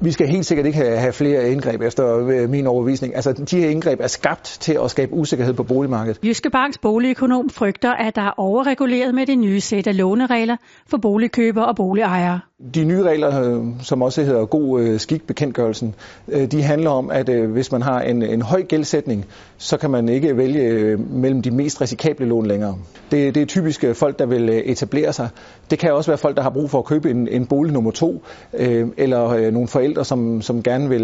[0.00, 3.14] Vi skal helt sikkert ikke have, have flere indgreb efter øh, min overbevisning.
[3.14, 6.18] Altså, de her indgreb er skabt til at skabe usikkerhed på boligmarkedet.
[6.24, 10.56] Jyske Banks boligøkonom frygter, at der er overreguleret med det nye sæt af låneregler
[10.86, 12.40] for boligkøbere og boligejere.
[12.74, 15.94] De nye regler, øh, som også hedder god øh, skikbekendtgørelsen,
[16.28, 19.24] øh, de handler om, at hvis man har en, en høj gældsætning,
[19.58, 22.78] så kan man ikke vælge mellem de mest risikable lån længere.
[23.10, 25.28] Det, det er typisk folk, der vil etablere sig.
[25.70, 27.90] Det kan også være folk, der har brug for at købe en, en bolig nummer
[27.90, 31.00] to, eller nogle forældre, som, som gerne vil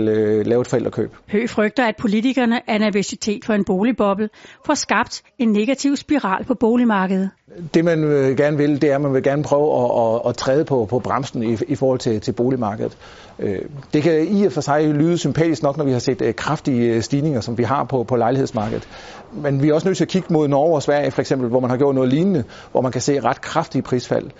[0.47, 1.11] lave et forældrekøb.
[1.28, 4.28] Høg frygter, at politikerne er nervøsitet for en boligboble
[4.66, 7.30] får skabt en negativ spiral på boligmarkedet.
[7.74, 10.36] Det man øh, gerne vil, det er, at man vil gerne prøve at, at, at
[10.36, 12.96] træde på, på bremsen i, i forhold til, til boligmarkedet.
[13.38, 13.58] Øh,
[13.92, 17.02] det kan i og for sig lyde sympatisk nok, når vi har set øh, kraftige
[17.02, 18.88] stigninger, som vi har på, på lejlighedsmarkedet.
[19.32, 21.60] Men vi er også nødt til at kigge mod Norge og Sverige for eksempel, hvor
[21.60, 24.30] man har gjort noget lignende, hvor man kan se ret kraftige prisfald.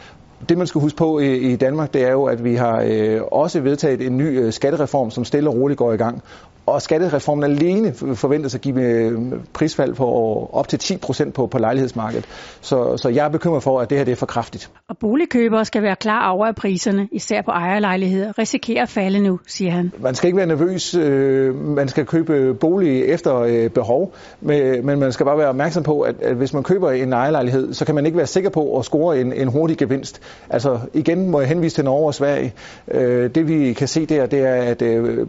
[0.49, 3.21] Det man skal huske på i, i Danmark, det er jo, at vi har øh,
[3.33, 6.23] også vedtaget en ny øh, skattereform, som stille og roligt går i gang.
[6.67, 9.13] Og skattereformen alene forventes at give øh,
[9.53, 12.25] prisfald på op til 10 procent på, på lejlighedsmarkedet.
[12.61, 14.71] Så, så jeg er bekymret for, at det her det er for kraftigt.
[14.89, 19.41] Og boligkøbere skal være klar over, at priserne, især på ejerlejligheder, risikerer at falde nu,
[19.47, 19.93] siger han.
[19.99, 20.95] Man skal ikke være nervøs.
[20.95, 24.15] Øh, man skal købe bolig efter øh, behov.
[24.41, 27.85] Men man skal bare være opmærksom på, at, at hvis man køber en ejerlejlighed, så
[27.85, 30.21] kan man ikke være sikker på at score en, en hurtig gevinst.
[30.51, 32.53] Altså igen må jeg henvise til Norge og Sverige.
[33.29, 34.83] Det vi kan se der, det er, at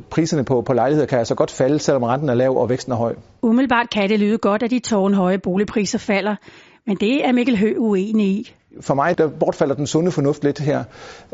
[0.10, 2.98] priserne på, på lejligheder kan altså godt falde, selvom renten er lav og væksten er
[2.98, 3.16] høj.
[3.42, 6.36] Umiddelbart kan det lyde godt, at de tårnhøje boligpriser falder,
[6.88, 10.60] men det er Mikkel Hø uenig i for mig der bortfalder den sunde fornuft lidt
[10.60, 10.84] her.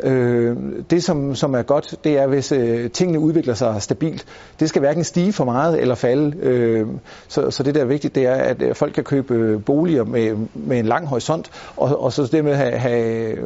[0.04, 0.58] Øh,
[0.90, 4.26] det, som, som er godt, det er, hvis øh, tingene udvikler sig stabilt.
[4.60, 6.38] Det skal hverken stige for meget eller falde.
[6.38, 6.88] Øh,
[7.28, 10.04] så, så det, der er vigtigt, det er, at øh, folk kan købe øh, boliger
[10.04, 13.38] med, med en lang horisont, og, og så dermed have, have,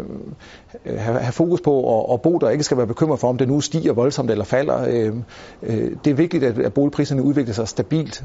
[0.85, 3.47] have, have fokus på at, at bo der, ikke skal være bekymret for, om det
[3.47, 4.87] nu stiger voldsomt eller falder.
[4.87, 5.13] Øh,
[5.63, 8.23] øh, det er vigtigt, at, at boligpriserne udvikler sig stabilt.